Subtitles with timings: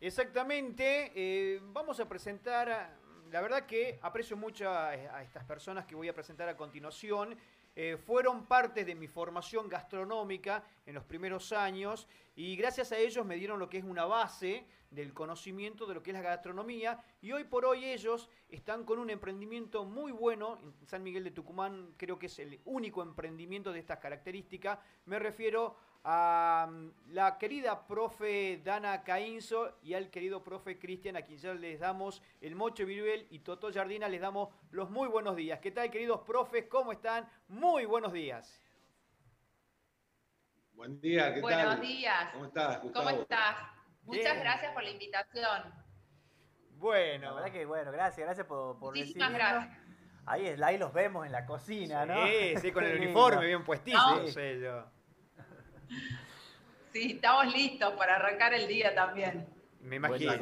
[0.00, 1.12] Exactamente.
[1.14, 2.98] eh, vamos a presentar,
[3.30, 7.36] la verdad que aprecio mucho a, a estas personas que voy a presentar a continuación.
[7.74, 13.24] Eh, fueron parte de mi formación gastronómica en los primeros años y gracias a ellos
[13.26, 17.02] me dieron lo que es una base del conocimiento de lo que es la gastronomía
[17.20, 21.30] y hoy por hoy ellos están con un emprendimiento muy bueno en San Miguel de
[21.30, 24.78] Tucumán, creo que es el único emprendimiento de estas características.
[25.06, 31.22] Me refiero a mm, la querida profe Dana Caínzo y al querido profe Cristian, a
[31.22, 35.34] quien ya les damos el Mocho Viruel y Toto Jardina, les damos los muy buenos
[35.34, 35.58] días.
[35.58, 36.66] ¿Qué tal, queridos profes?
[36.68, 37.28] ¿Cómo están?
[37.48, 38.62] Muy buenos días.
[40.74, 41.80] Buen día, ¿qué Buenos tal?
[41.80, 42.32] días.
[42.34, 43.08] ¿Cómo estás, Gustavo?
[43.08, 43.75] ¿Cómo estás?
[44.06, 44.40] Muchas Bien.
[44.40, 45.62] gracias por la invitación.
[46.78, 49.78] Bueno, La verdad que, bueno, gracias, gracias por, por Muchísimas gracias.
[50.26, 52.26] Ahí, es- ahí los vemos en la cocina, ¿no?
[52.26, 54.26] sí, sí, con el uniforme bien puestizo, No.
[54.26, 54.84] yo.
[56.92, 59.46] Sí, estamos listos para arrancar el día también.
[59.80, 60.32] Me imagino.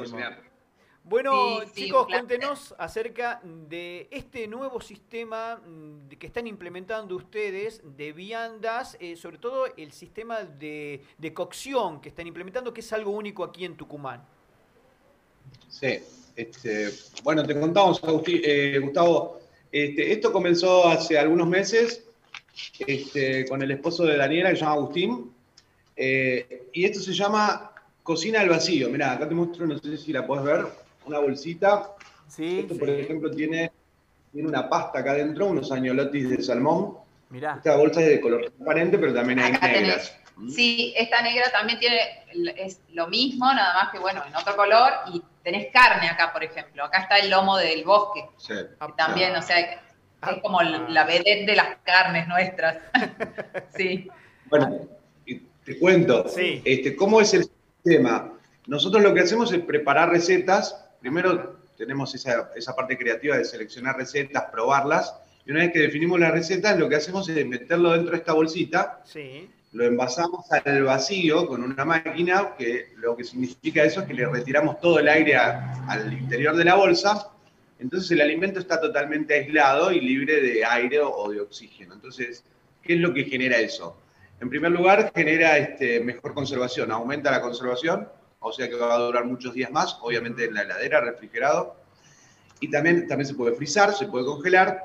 [1.07, 7.81] Bueno, Sí, sí, chicos, cuéntenos acerca de este nuevo sistema mm, que están implementando ustedes
[7.95, 12.91] de viandas, eh, sobre todo el sistema de, de cocción que están implementando, que es
[12.91, 14.23] algo único aquí en Tucumán.
[15.69, 15.99] Sí,
[16.35, 16.89] este,
[17.23, 19.41] bueno, te contamos, Agustín- eh, Gustavo,
[19.71, 22.03] este, esto comenzó hace algunos meses
[22.79, 25.31] este, con el esposo de Daniela, que se llama Agustín,
[25.95, 28.89] eh, y esto se llama cocina al vacío.
[28.89, 31.91] Mirá, acá te muestro, no sé si la podés ver, una bolsita.
[32.27, 33.71] Sí, Esto, por ejemplo, tiene,
[34.31, 36.97] tiene una pasta acá adentro, unos añolotis de salmón.
[37.29, 37.55] Mirá.
[37.57, 40.17] Esta bolsa es de color transparente, pero también hay Acá negras.
[40.53, 41.97] Sí, esta negra también tiene,
[42.57, 44.91] es lo mismo, nada más que bueno, en otro color.
[45.13, 46.83] Y tenés carne acá, por ejemplo.
[46.83, 48.25] Acá está el lomo del bosque.
[48.37, 48.53] Sí.
[48.53, 49.81] que también, o sea,
[50.21, 50.31] Ah.
[50.31, 52.77] es como la vedette de las carnes nuestras.
[53.77, 54.09] Sí.
[54.49, 54.79] Bueno,
[55.63, 56.61] te cuento, Sí.
[56.65, 57.43] este, ¿cómo es el
[57.83, 58.31] sistema?
[58.67, 60.84] Nosotros lo que hacemos es preparar recetas.
[61.09, 65.13] Primero tenemos esa, esa parte creativa de seleccionar recetas, probarlas.
[65.45, 68.33] Y una vez que definimos las recetas, lo que hacemos es meterlo dentro de esta
[68.33, 69.47] bolsita, Sí.
[69.73, 74.25] lo envasamos al vacío con una máquina, que lo que significa eso es que le
[74.25, 77.29] retiramos todo el aire a- al interior de la bolsa.
[77.77, 81.93] Entonces el alimento está totalmente aislado y libre de aire o de oxígeno.
[81.93, 82.43] Entonces,
[82.81, 83.95] ¿qué es lo que genera eso?
[84.41, 88.07] En primer lugar, genera este, mejor conservación, aumenta la conservación,
[88.47, 91.75] o sea que va a durar muchos días más, obviamente en la heladera, refrigerado.
[92.59, 94.83] Y también, también se puede frizar, se puede congelar.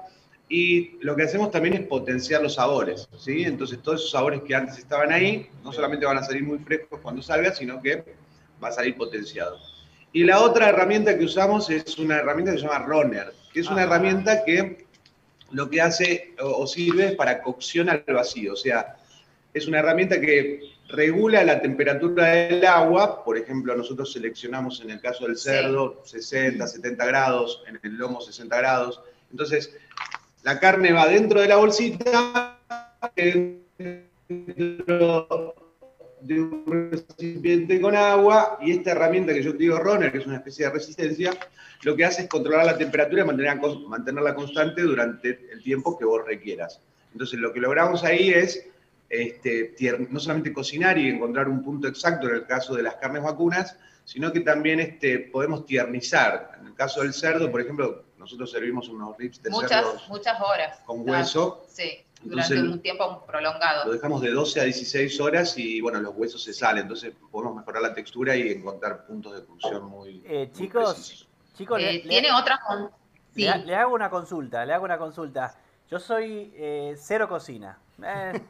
[0.48, 3.44] Y lo que hacemos también es potenciar los sabores, ¿sí?
[3.44, 7.00] Entonces todos esos sabores que antes estaban ahí, no solamente van a salir muy frescos
[7.02, 8.02] cuando salga, sino que
[8.62, 9.58] va a salir potenciado.
[10.12, 13.68] Y la otra herramienta que usamos es una herramienta que se llama Runner, que es
[13.68, 13.84] una Ah.
[13.84, 14.86] herramienta que
[15.52, 18.54] lo que hace o, sirve para cocción al vacío.
[18.54, 18.96] O sea,
[19.52, 23.24] es una herramienta que regula la temperatura del agua.
[23.24, 27.96] Por ejemplo, nosotros seleccionamos en el caso del cerdo, cerdo 60, 70 grados, en el
[27.96, 29.00] lomo 60 grados.
[29.30, 29.76] Entonces,
[30.42, 32.58] la carne va dentro de la bolsita,
[34.28, 35.54] dentro
[36.20, 40.26] de un recipiente con agua, y esta herramienta que yo te digo, Runner, que es
[40.26, 41.32] una especie de resistencia,
[41.82, 46.04] lo que hace es controlar la temperatura y mantenerla, mantenerla constante durante el tiempo que
[46.04, 46.80] vos requieras.
[47.12, 48.66] Entonces, lo que logramos ahí es
[49.10, 49.74] este,
[50.08, 53.76] no solamente cocinar y encontrar un punto exacto en el caso de las carnes vacunas,
[54.04, 56.52] sino que también este, podemos tiernizar.
[56.60, 60.40] En el caso del cerdo, por ejemplo, nosotros servimos unos ribs de Muchas, cerdo muchas
[60.40, 60.78] horas.
[60.86, 61.18] con Claro.
[61.18, 63.90] hueso, Sí, durante Entonces, un tiempo lo prolongado.
[63.90, 67.82] dejamos de 12 a 16 horas y bueno, los huesos se salen, entonces podemos mejorar
[67.82, 71.28] la textura y encontrar puntos de cocción muy, Eh, muy chicos, precisos.
[71.56, 72.90] Chicos, Eh, le, tiene le- otra con...
[73.34, 73.44] Sí.
[73.44, 75.54] le- le hago una consulta, le hago una consulta.
[75.90, 77.78] Yo soy eh, cero cocina.
[78.04, 78.40] Eh,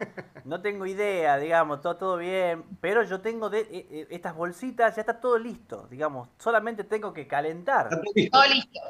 [0.44, 4.94] no tengo idea, digamos, todo, todo bien, pero yo tengo de, eh, eh, estas bolsitas,
[4.96, 7.86] ya está todo listo, digamos, solamente tengo que calentar.
[7.86, 8.38] Está todo listo.
[8.38, 8.80] Todo listo.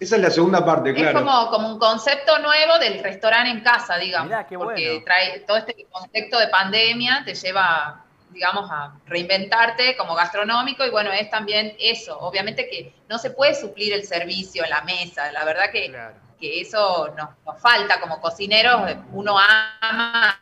[0.00, 1.18] Esa es la segunda parte, Es claro.
[1.18, 4.28] como, como un concepto nuevo del restaurante en casa, digamos.
[4.28, 5.04] Mirá, qué porque bueno.
[5.04, 11.12] trae todo este contexto de pandemia, te lleva, digamos, a reinventarte como gastronómico y bueno,
[11.12, 12.18] es también eso.
[12.18, 16.14] Obviamente que no se puede suplir el servicio en la mesa, la verdad que, Claro.
[16.40, 18.80] Que eso nos, nos falta como cocineros,
[19.12, 20.40] uno ama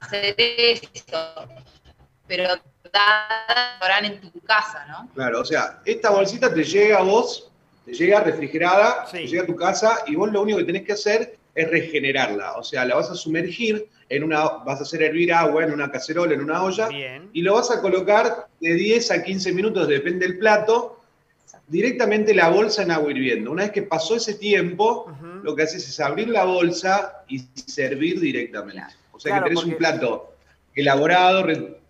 [0.00, 1.48] hacer eso,
[2.26, 2.54] pero
[2.92, 5.08] da restaurante en tu casa, ¿no?
[5.14, 7.50] Claro, o sea, esta bolsita te llega a vos,
[7.84, 9.18] te llega refrigerada, Sí.
[9.18, 12.52] te llega a tu casa y vos lo único que tenés que hacer es regenerarla.
[12.52, 15.90] O sea, la vas a sumergir en una, vas a hacer hervir agua en una
[15.90, 17.28] cacerola, en una olla, Bien.
[17.32, 20.97] y lo vas a colocar de 10 a 15 minutos, depende del plato,
[21.66, 23.50] directamente la bolsa en agua hirviendo.
[23.50, 25.12] Una vez que pasó ese tiempo,
[25.42, 28.82] lo que haces es abrir la bolsa y servir directamente.
[29.12, 30.34] O sea Claro, que tenés porque- un plato
[30.74, 31.44] elaborado,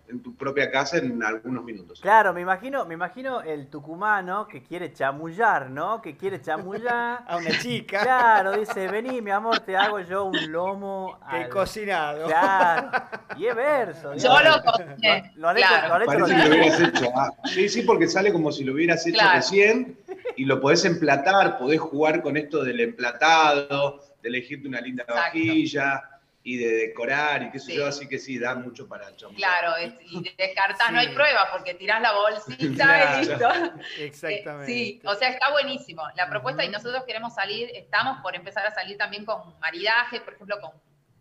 [0.08, 2.00] en tu propia casa en algunos minutos.
[2.00, 6.00] Claro, me imagino, me imagino el tucumano que quiere chamullar, ¿no?
[6.00, 7.24] Que quiere chamullar.
[7.28, 8.00] A una chica.
[8.02, 11.18] Claro, dice, vení, mi amor, te hago yo un lomo.
[11.30, 12.26] Que al- cocinado.
[12.26, 12.90] Claro.
[13.36, 14.14] Y es verso.
[14.14, 14.42] Yo digamos.
[14.64, 15.32] lo cociné.
[15.36, 15.88] Lo han hecho- claro.
[15.88, 17.10] lo han hecho Parece que lo hubieras hecho.
[17.14, 17.30] ah.
[17.44, 19.36] Sí, sí, porque sale como si lo hubieras hecho Claro.
[19.36, 19.98] recién
[20.36, 25.22] y lo podés emplatar, podés jugar con esto del emplatado, de elegirte una linda Exacto.
[25.38, 26.02] vajilla
[26.42, 27.76] y de decorar y qué sé Sí.
[27.76, 29.36] yo, así que sí, da mucho para chamucar.
[29.38, 31.06] Claro, es- y descartás, no Sí.
[31.08, 33.16] hay prueba porque tirás la bolsita Claro.
[33.16, 33.48] y listo.
[33.98, 34.72] Exactamente.
[34.72, 38.70] Sí, o sea, está buenísimo la propuesta y nosotros queremos salir, estamos por empezar a
[38.70, 40.72] salir también con maridaje, por ejemplo, con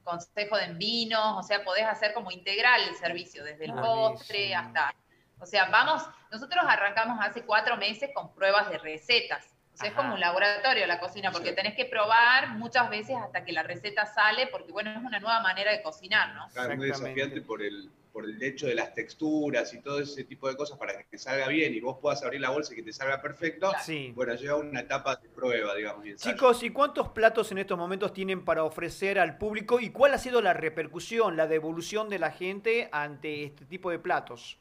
[0.04, 4.12] consejo de vinos, o sea, podés hacer como integral el servicio, desde el Buenísimo.
[4.14, 4.94] postre hasta,
[5.40, 9.46] o sea, vamos, nosotros arrancamos hace cuatro meses con pruebas de recetas.
[9.78, 11.56] O sea, es como un laboratorio la cocina, porque Sí.
[11.56, 15.40] tenés que probar muchas veces hasta que la receta sale, porque bueno, es una nueva
[15.42, 16.48] manera de cocinar, ¿no?
[16.52, 20.50] Claro, muy desafiante por el, por el hecho de las texturas y todo ese tipo
[20.50, 22.82] de cosas para que te salga bien y vos puedas abrir la bolsa y que
[22.82, 23.72] te salga perfecto.
[23.84, 24.12] Sí.
[24.16, 26.04] Bueno, llega una etapa de prueba, digamos.
[26.08, 26.16] y.
[26.16, 30.18] Chicos, ¿y cuántos platos en estos momentos tienen para ofrecer al público y cuál ha
[30.18, 34.58] sido la repercusión, la devolución de la gente ante este tipo de platos?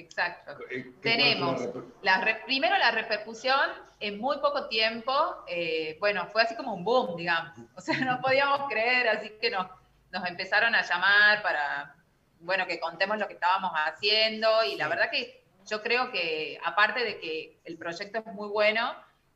[0.00, 0.52] Exacto.
[0.70, 1.60] Eh, ¿qué Tenemos
[2.02, 3.70] la re- primero la repercusión
[4.00, 5.12] en muy poco tiempo,
[5.46, 7.52] eh, bueno, fue así como un boom, digamos.
[7.76, 9.66] O sea, no podíamos creer, así que nos,
[10.10, 11.94] nos empezaron a llamar para,
[12.40, 17.00] bueno, que contemos lo que estábamos haciendo y la verdad que yo creo que aparte
[17.04, 18.94] de que el proyecto es muy bueno,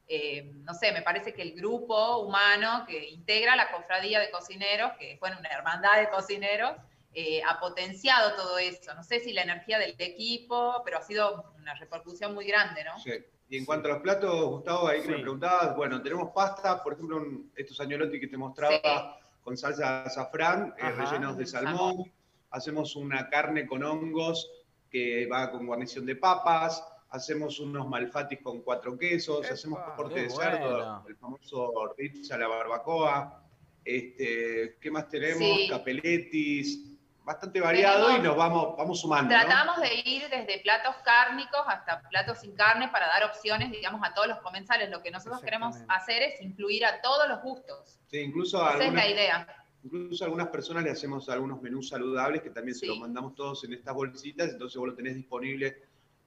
[0.09, 4.93] eh, no sé, me parece que el grupo humano que integra la cofradía de cocineros,
[4.99, 6.73] que es bueno, una hermandad de cocineros,
[7.15, 8.95] eh, ha potenciado todo eso.
[8.95, 12.99] No sé si la energía del equipo, pero ha sido una repercusión muy grande, ¿no?
[13.01, 13.13] Sí.
[13.49, 15.13] Y en cuanto a los platos, Gustavo, ahí que Sí.
[15.13, 19.25] me preguntabas, bueno, tenemos pasta, por ejemplo, un- estos añolotti que te mostraba Sí.
[19.43, 22.11] con salsa de azafrán, eh, rellenos de salmón.
[22.51, 24.51] Hacemos una carne con hongos
[24.91, 26.83] que va con guarnición de papas.
[27.11, 29.45] Hacemos unos malfatis con cuatro quesos.
[29.45, 31.05] Epa, hacemos corte de cerdo, bueno.
[31.09, 33.41] el famoso ritz a la barbacoa.
[33.85, 35.39] Este, ¿Qué más tenemos?
[35.39, 35.69] Sí.
[35.69, 36.91] Capeletis.
[37.25, 39.35] Bastante variado Tenemos- y nos vamos, vamos sumando.
[39.35, 39.41] ¿no?
[39.41, 44.12] Tratamos de ir desde platos cárnicos hasta platos sin carne para dar opciones, digamos, a
[44.12, 44.91] todos los comensales.
[44.91, 47.99] Lo que nosotros queremos hacer es incluir a todos los gustos.
[48.11, 49.56] Sí, incluso Esa es algunas- la idea.
[49.85, 52.87] Incluso a algunas personas le hacemos algunos menús saludables que también se Sí.
[52.87, 55.82] los mandamos todos en estas bolsitas, entonces vos lo tenés disponible.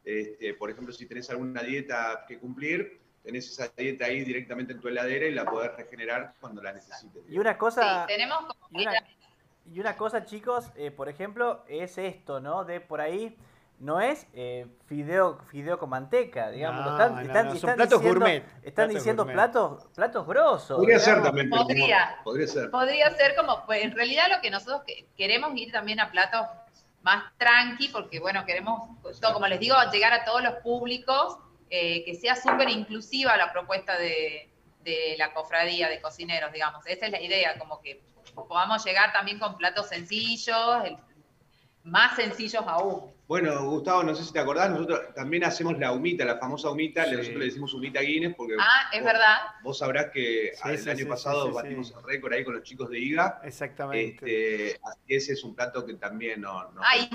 [0.10, 4.80] este, por ejemplo, si tenés alguna dieta que cumplir, tenés esa dieta ahí directamente en
[4.80, 7.24] tu heladera y la podés regenerar cuando la necesites.
[7.28, 8.80] Y una Sí, cosa, tenemos como
[9.72, 12.64] y una, cosa, chicos, eh, por ejemplo, es esto, ¿no?
[12.66, 13.38] De por ahí,
[13.80, 16.84] no es eh, fideo, fideo con manteca, digamos.
[16.86, 19.34] No, están, no, están- no, son están platos diciendo, gourmet, Están platos diciendo gourmet.
[19.36, 20.78] platos, platos grosos.
[20.78, 22.18] Podría ser también, como- Podría.
[22.24, 22.72] podría ser.
[22.72, 26.48] Podría ser como, pues en realidad lo que nosotros que- queremos ir también a platos
[27.04, 31.38] más tranqui, porque bueno, queremos, pues, todo, como les digo, llegar a todos los públicos,
[31.70, 34.50] eh, que sea súper inclusiva la propuesta de,
[34.84, 36.86] de la cofradía de cocineros, digamos.
[36.88, 38.02] Esa es la idea, como que
[38.46, 40.84] podamos llegar también con platos sencillos,
[41.84, 43.17] más sencillos aún.
[43.28, 47.04] Bueno, Gustavo, no sé si te acordás, nosotros también hacemos la humita, la famosa humita,
[47.04, 47.12] Sí.
[47.12, 49.38] nosotros le decimos humita Guinness porque Ah, es vos, verdad.
[49.64, 51.94] vos sabrás que Sí, el sí, año sí, pasado sí, sí, batimos sí.
[51.98, 53.42] el récord ahí con los chicos de IGA.
[53.44, 54.68] Exactamente.
[54.68, 56.74] Este, así que ese es un plato que también nos...
[56.74, 57.10] nos Ah, y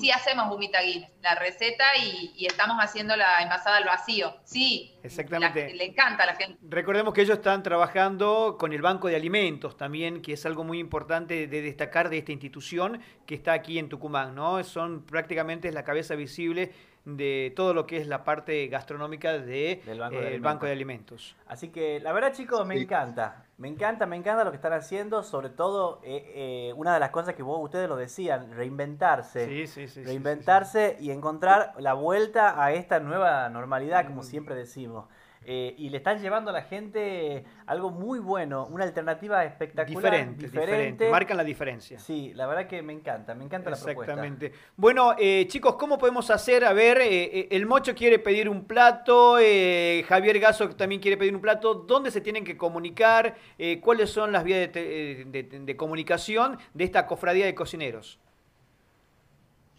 [0.00, 4.36] sí, hacemos humita Guinness, la receta y, y estamos haciendo la envasada al vacío.
[4.44, 5.68] Sí, Exactamente.
[5.70, 6.58] la- le encanta a la gente.
[6.62, 10.78] Recordemos que ellos están trabajando con el Banco de Alimentos también, que es algo muy
[10.78, 14.62] importante de destacar de esta institución que está aquí en Tucumán, ¿no?
[14.62, 16.72] Son prácticamente es la cabeza visible
[17.04, 20.42] de todo lo que es la parte gastronómica de, Del Banco de eh, el Alimentos.
[20.52, 21.36] Banco de Alimentos.
[21.46, 22.82] Así que la verdad chicos, me Sí.
[22.82, 26.98] encanta, me encanta, me encanta lo que están haciendo, sobre todo eh, eh, una de
[27.00, 31.74] las cosas que vos, ustedes lo decían, reinventarse, Sí, sí, sí, sí, reinventarse y encontrar
[31.78, 34.24] la vuelta a esta nueva normalidad, como Mm.
[34.24, 35.06] siempre decimos.
[35.48, 40.48] Eh, y le están llevando a la gente algo muy bueno, una alternativa espectacular, Diferente,
[40.48, 42.00] diferente, Marcan la diferencia.
[42.00, 44.12] Sí, la verdad que me encanta, me encanta la propuesta.
[44.14, 44.52] Exactamente.
[44.76, 46.64] Bueno, eh, chicos, ¿cómo podemos hacer?
[46.64, 51.16] A ver, eh, eh, el Mocho quiere pedir un plato, eh, Javier Gaso también quiere
[51.16, 51.74] pedir un plato.
[51.74, 53.36] ¿Dónde se tienen que comunicar?
[53.82, 58.18] ¿Cuáles son las vías de, te- eh, de- de comunicación de esta cofradía de cocineros?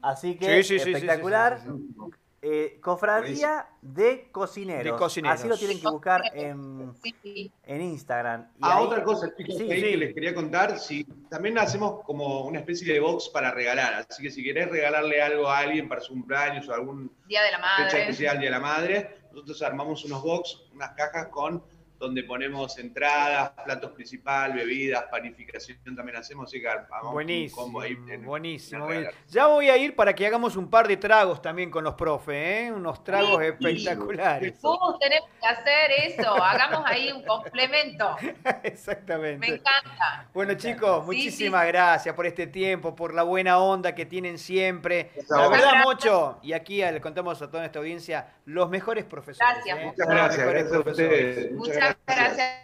[0.00, 1.58] Así que Sí, sí, sí, sí, sí, espectacular.
[1.60, 2.10] sí, sí, sí.
[2.44, 4.82] Eh, cofradía de cocineros.
[4.82, 5.38] De cocineros.
[5.38, 8.48] Así lo tienen que buscar en, Sí, en Instagram.
[8.56, 9.90] Y Ah, ahí- otra cosa, chicos, Sí, ahí sí.
[9.92, 14.20] que les quería contar, si también hacemos como una especie de box para regalar, así
[14.24, 17.58] que si querés regalarle algo a alguien para su cumpleaños o algún Día de la
[17.58, 18.00] fecha Madre.
[18.02, 21.62] especial Día de la Madre, nosotros armamos unos box, unas cajas con
[22.02, 26.66] donde ponemos entradas, platos principal, bebidas, panificación también hacemos, así que
[27.02, 28.90] un Buenísimo, combo ahí en- buenísimo.
[28.90, 29.08] en.
[29.28, 32.34] Ya voy a ir para que hagamos un par de tragos también con los profes,
[32.66, 32.72] ¿eh?
[32.72, 34.60] Unos tragos espectaculares.
[34.60, 38.16] Gus, tenemos que hacer eso, hagamos ahí un complemento.
[38.44, 39.46] Me Exactamente.
[39.46, 40.26] encanta.
[40.34, 41.68] Bueno chicos, Sí, muchísimas sí.
[41.68, 45.10] gracias por este tiempo, por la buena onda que tienen siempre.
[45.28, 45.84] La verdad, Gracias.
[45.84, 49.38] Mocho, y aquí le contamos a toda nuestra audiencia, los mejores profesores.
[49.54, 49.84] Gracias, ¿eh?
[49.86, 51.28] muchas gracias, mejores gracias a profesores.
[51.36, 51.52] ustedes.
[51.52, 51.91] Muchas gracias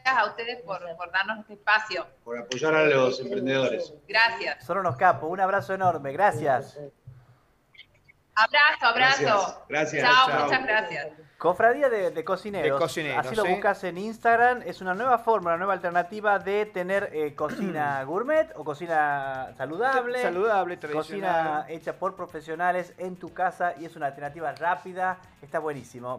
[0.05, 2.07] a ustedes por, por darnos este espacio.
[2.25, 3.93] por apoyar a los emprendedores.
[4.09, 4.65] Gracias.
[4.65, 5.31] Son unos capos.
[5.31, 6.13] Un abrazo enorme.
[6.13, 6.79] Gracias.
[8.35, 9.65] Abrazo, abrazo.
[9.69, 10.03] Gracias.
[10.05, 10.45] Chao, Chao.
[10.45, 11.09] muchas gracias.
[11.39, 12.79] Cofradía de, de cocineros.
[12.79, 13.51] De cocineros, Así lo ¿sí?
[13.51, 14.63] buscas en Instagram.
[14.65, 20.21] Es una nueva forma, una nueva alternativa de tener eh, cocina gourmet o cocina saludable.
[20.21, 21.65] Saludable, Cocina tradicional.
[21.69, 25.19] hecha por profesionales en tu casa y es una alternativa rápida.
[25.41, 26.17] Está buenísimo.